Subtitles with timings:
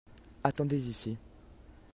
[0.43, 1.15] Attendez ici.